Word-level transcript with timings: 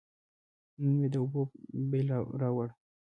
نن 0.81 0.91
مې 0.99 1.07
د 1.13 1.15
اوبو 1.21 1.41
بیل 1.89 2.07
راووړ. 2.41 2.69